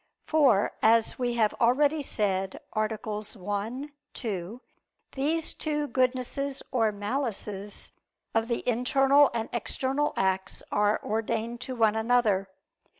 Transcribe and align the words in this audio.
For 0.25 0.71
as 0.81 1.19
we 1.19 1.33
have 1.35 1.53
already 1.61 2.01
said 2.01 2.59
(AA. 2.73 2.87
1, 2.87 3.91
2), 4.15 4.61
these 5.11 5.53
two 5.53 5.87
goodnesses 5.89 6.63
or 6.71 6.91
malices, 6.91 7.91
of 8.33 8.47
the 8.47 8.67
internal 8.67 9.29
and 9.35 9.47
external 9.53 10.13
acts, 10.17 10.63
are 10.71 10.99
ordained 11.05 11.61
to 11.61 11.75
one 11.75 11.95
another. 11.95 12.49